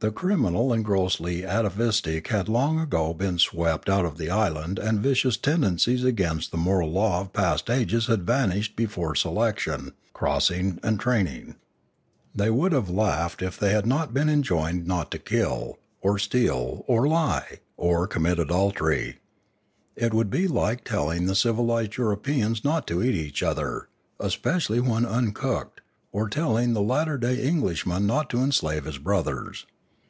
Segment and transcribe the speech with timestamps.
[0.00, 5.00] The criminal and grossly atavistic had been long ago swept out of the island and
[5.00, 10.78] vicious ten dencies against the moral law of past ages had vanished before selection, crossing,
[10.84, 11.56] and training.
[12.32, 16.20] They would have laughed if they had been enjoined not to kill, or 57°, Limanora
[16.20, 19.18] steal, or lie, or commit adultery.
[19.96, 23.88] It would be like telliug the civilised Europeans not to eat each other,
[24.20, 25.80] especially when uncooked,
[26.12, 29.66] or telling the latter day Englishman not to enslave his brothers.